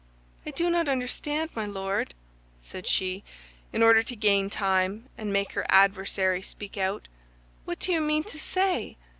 "I 0.47 0.49
do 0.49 0.67
not 0.71 0.87
understand, 0.89 1.51
my 1.55 1.67
Lord," 1.67 2.15
said 2.63 2.87
she, 2.87 3.23
in 3.71 3.83
order 3.83 4.01
to 4.01 4.15
gain 4.15 4.49
time 4.49 5.07
and 5.15 5.31
make 5.31 5.51
her 5.51 5.63
adversary 5.69 6.41
speak 6.41 6.75
out. 6.75 7.07
"What 7.65 7.77
do 7.77 7.91
you 7.91 8.01
mean 8.01 8.23
to 8.23 8.39
say? 8.39 8.97